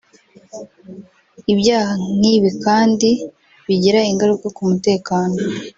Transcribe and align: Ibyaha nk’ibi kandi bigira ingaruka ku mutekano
Ibyaha 1.53 1.93
nk’ibi 2.17 2.49
kandi 2.65 3.09
bigira 3.67 3.99
ingaruka 4.11 4.47
ku 4.55 4.61
mutekano 4.71 5.37